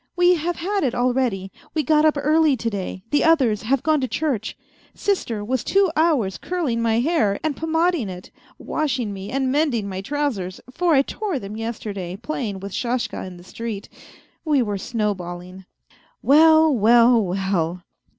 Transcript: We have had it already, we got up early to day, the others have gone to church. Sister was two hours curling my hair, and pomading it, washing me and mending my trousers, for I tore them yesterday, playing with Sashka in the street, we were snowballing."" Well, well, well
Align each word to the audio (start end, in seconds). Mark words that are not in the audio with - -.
We 0.15 0.33
have 0.33 0.55
had 0.55 0.83
it 0.83 0.95
already, 0.95 1.51
we 1.75 1.83
got 1.83 2.05
up 2.05 2.17
early 2.19 2.57
to 2.57 2.69
day, 2.71 3.03
the 3.11 3.23
others 3.23 3.61
have 3.61 3.83
gone 3.83 4.01
to 4.01 4.07
church. 4.07 4.57
Sister 4.95 5.45
was 5.45 5.63
two 5.63 5.91
hours 5.95 6.39
curling 6.39 6.81
my 6.81 6.97
hair, 7.01 7.39
and 7.43 7.55
pomading 7.55 8.09
it, 8.09 8.31
washing 8.57 9.13
me 9.13 9.29
and 9.29 9.51
mending 9.51 9.87
my 9.87 10.01
trousers, 10.01 10.59
for 10.71 10.95
I 10.95 11.03
tore 11.03 11.37
them 11.37 11.55
yesterday, 11.55 12.15
playing 12.15 12.61
with 12.61 12.71
Sashka 12.73 13.23
in 13.27 13.37
the 13.37 13.43
street, 13.43 13.89
we 14.43 14.63
were 14.63 14.79
snowballing."" 14.79 15.65
Well, 16.23 16.73
well, 16.73 17.21
well 17.23 17.83